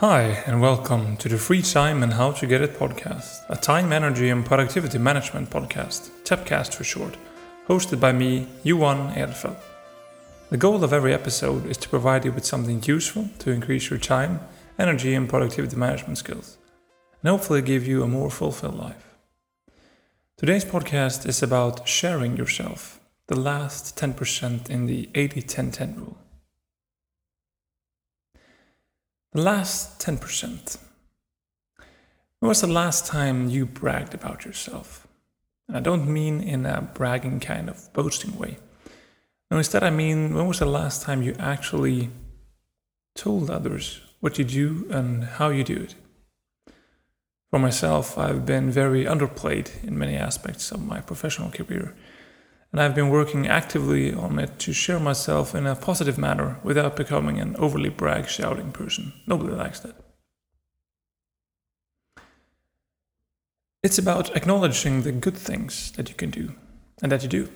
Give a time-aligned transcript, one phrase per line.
[0.00, 3.92] Hi, and welcome to the Free Time and How to Get It podcast, a time,
[3.92, 7.16] energy, and productivity management podcast, TEPcast for short,
[7.66, 9.56] hosted by me, Johan Edelfelt.
[10.50, 13.98] The goal of every episode is to provide you with something useful to increase your
[13.98, 14.38] time,
[14.78, 16.58] energy, and productivity management skills,
[17.20, 19.16] and hopefully give you a more fulfilled life.
[20.36, 26.18] Today's podcast is about sharing yourself, the last 10% in the 80 10 10 rule.
[29.32, 30.78] The last 10%.
[32.40, 35.06] When was the last time you bragged about yourself?
[35.66, 38.56] And I don't mean in a bragging kind of boasting way.
[39.50, 42.08] No, instead, I mean, when was the last time you actually
[43.14, 45.94] told others what you do and how you do it?
[47.50, 51.94] For myself, I've been very underplayed in many aspects of my professional career
[52.72, 56.96] and I've been working actively on it to share myself in a positive manner without
[56.96, 59.12] becoming an overly brag shouting person.
[59.26, 59.94] Nobody likes that.
[63.82, 66.54] It's about acknowledging the good things that you can do
[67.00, 67.48] and that you do.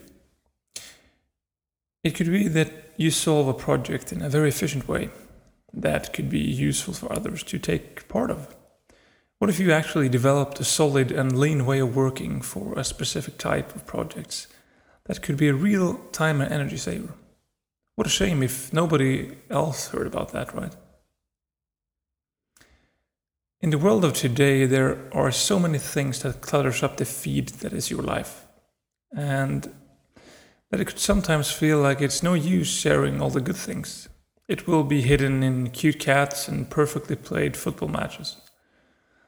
[2.04, 5.10] It could be that you solve a project in a very efficient way
[5.72, 8.54] that could be useful for others to take part of.
[9.38, 13.38] What if you actually developed a solid and lean way of working for a specific
[13.38, 14.46] type of projects?
[15.12, 17.12] That could be a real time and energy saver.
[17.96, 20.74] What a shame if nobody else heard about that, right?
[23.60, 27.50] In the world of today, there are so many things that clutters up the feed
[27.60, 28.46] that is your life.
[29.14, 29.70] And
[30.70, 34.08] that it could sometimes feel like it's no use sharing all the good things.
[34.48, 38.38] It will be hidden in cute cats and perfectly played football matches.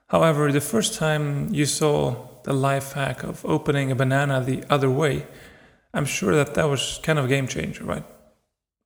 [0.07, 4.89] However, the first time you saw the life hack of opening a banana the other
[4.89, 5.27] way
[5.95, 8.05] I'm sure that that was kind of a game changer, right?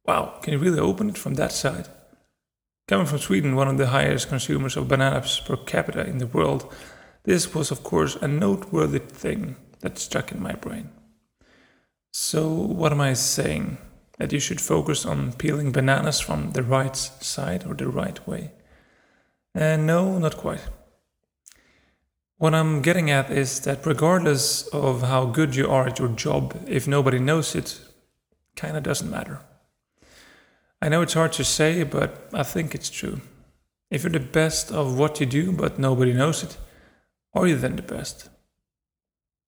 [0.04, 1.88] Wow, can you really open it from that side?
[2.86, 6.72] Coming from Sweden, one of the highest consumers of bananas per capita in the world,
[7.24, 10.90] this was, of course, a noteworthy thing that stuck in my brain.
[12.12, 13.78] So, what am I saying?
[14.18, 18.52] That you should focus on peeling bananas from the right side or the right way?
[19.54, 20.66] And uh, no, not quite.
[22.38, 26.56] What I'm getting at is that regardless of how good you are at your job,
[26.68, 27.80] if nobody knows it,
[28.54, 29.40] kind of doesn't matter.
[30.80, 33.22] I know it's hard to say, but I think it's true.
[33.90, 36.56] If you're the best of what you do, but nobody knows it,
[37.34, 38.28] are you then the best?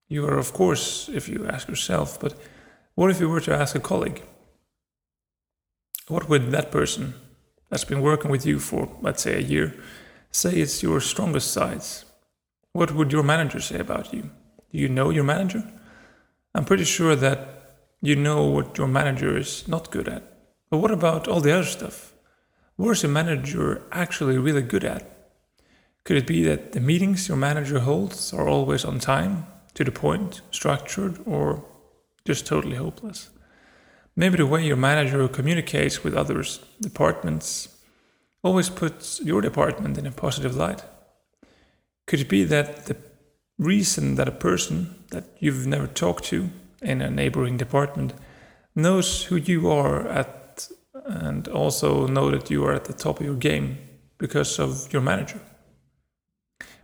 [0.08, 2.34] You are, of course, if you ask yourself, but
[2.96, 4.24] what if you were to ask a colleague?
[6.08, 7.14] What would that person
[7.68, 9.80] that's been working with you for, let's say, a year,
[10.32, 12.04] say it's your strongest sides?
[12.72, 14.30] What would your manager say about you?
[14.70, 15.64] Do you know your manager?
[16.54, 20.22] I'm pretty sure that you know what your manager is not good at.
[20.70, 22.14] But what about all the other stuff?
[22.76, 25.04] What is your manager actually really good at?
[26.04, 29.92] Could it be that the meetings your manager holds are always on time, to the
[29.92, 31.64] point, structured, or
[32.24, 33.30] just totally hopeless?
[34.14, 37.76] Maybe the way your manager communicates with others, departments,
[38.42, 40.82] always puts your department in a positive light.
[42.10, 42.96] Could it be that the
[43.56, 46.50] reason that a person that you've never talked to
[46.82, 48.14] in a neighboring department
[48.74, 50.66] knows who you are at
[51.04, 53.78] and also know that you are at the top of your game
[54.18, 55.38] because of your manager?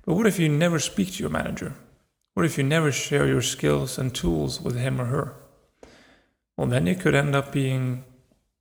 [0.04, 1.74] But what if you never speak to your manager?
[2.34, 5.34] What if you never share your skills and tools with him or her?
[6.56, 8.04] Well, then you could end up being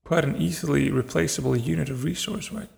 [0.03, 2.69] quite an easily replaceable unit of resource, right?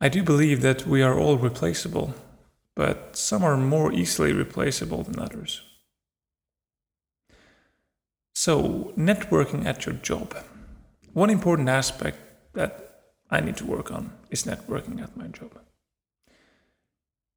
[0.00, 2.14] I do believe that we are all replaceable,
[2.74, 5.62] but some are more easily replaceable than others.
[8.34, 10.36] So, networking at your job.
[11.14, 12.18] One important aspect
[12.52, 15.58] that I need to work on is networking at my job.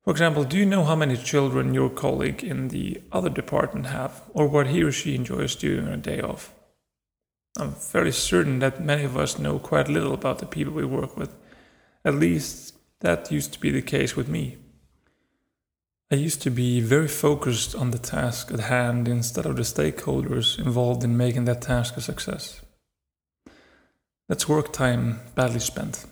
[0.04, 4.24] For example, do you know how many children your colleague in the other department have,
[4.34, 6.54] or what he or she enjoys doing on a day off?
[7.58, 11.16] I'm fairly certain that many of us know quite little about the people we work
[11.16, 11.34] with
[12.04, 14.58] at least that used to be the case with me.
[16.12, 20.58] I used to be very focused on the task at hand instead of the stakeholders
[20.58, 22.62] involved in making that task a success.
[24.28, 26.06] That's work time badly spent.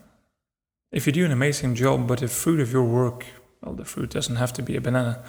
[0.91, 3.25] If you do an amazing job, but the fruit of your work,
[3.61, 5.23] well, the fruit doesn't have to be a banana.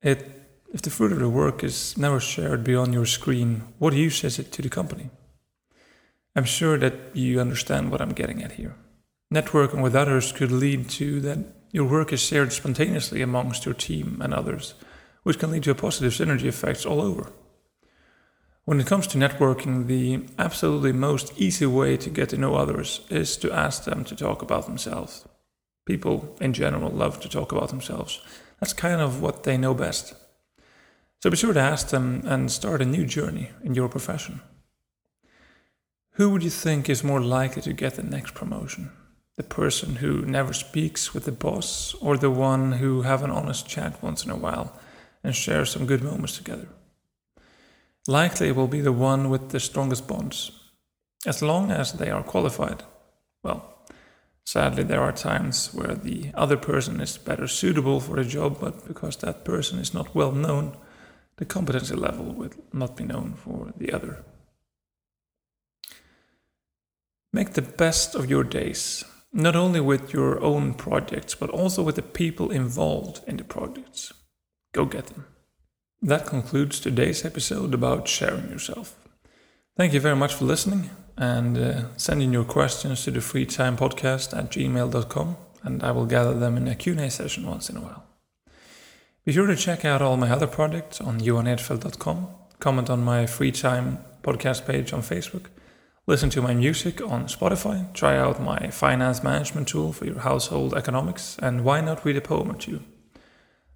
[0.00, 0.30] It,
[0.72, 4.38] if the fruit of the work is never shared beyond your screen, what use is
[4.38, 5.10] it to the company?
[6.34, 8.74] I'm sure that you understand what I'm getting at here.
[9.32, 11.38] Networking with others could lead to that
[11.70, 14.74] your work is shared spontaneously amongst your team and others,
[15.22, 17.32] which can lead to a positive synergy effects all over.
[18.66, 23.00] When it comes to networking, the absolutely most easy way to get to know others
[23.08, 25.26] is to ask them to talk about themselves.
[25.86, 28.20] People in general love to talk about themselves.
[28.60, 30.14] That's kind of what they know best.
[31.22, 34.42] So be sure to ask them and start a new journey in your profession.
[36.16, 38.90] Who would you think is more likely to get the next promotion?
[39.36, 43.66] The person who never speaks with the boss or the one who have an honest
[43.66, 44.78] chat once in a while
[45.24, 46.68] and share some good moments together?
[48.06, 50.50] Likely it will be the one with the strongest bonds,
[51.24, 52.82] as long as they are qualified.
[53.44, 53.86] Well,
[54.44, 58.86] sadly, there are times where the other person is better suitable for the job, but
[58.86, 60.76] because that person is not well known,
[61.36, 64.24] the competency level will not be known for the other.
[67.32, 71.96] Make the best of your days, not only with your own projects, but also with
[71.96, 74.12] the people involved in the projects.
[74.72, 75.26] Go get them.
[76.00, 78.96] That concludes today's episode about sharing yourself.
[79.76, 84.50] Thank you very much for listening and uh, sending your questions to the freetimepodcast at
[84.50, 88.04] gmail.com and I will gather them in a Q&A session once in a while.
[89.24, 93.52] Be sure to check out all my other projects on johanedelfelt.com, comment on my free
[93.52, 95.46] time podcast page on Facebook,
[96.06, 100.74] listen to my music on Spotify, try out my finance management tool for your household
[100.74, 102.82] economics, and why not read a poem or two?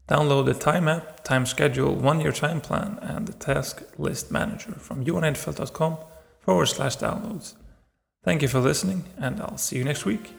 [0.09, 4.73] Download the Time app, Time Schedule, One Year Time Plan, and the Task List Manager
[4.73, 5.99] from johanedelfelt.com
[6.41, 7.55] forward slash downloads.
[8.23, 10.33] Thank you for listening, and I'll see you next week.